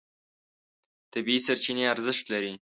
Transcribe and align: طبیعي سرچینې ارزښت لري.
طبیعي 1.11 1.39
سرچینې 1.45 1.83
ارزښت 1.93 2.25
لري. 2.33 2.53